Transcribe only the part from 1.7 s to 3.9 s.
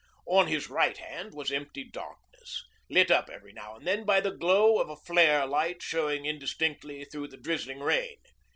darkness, lit up every now and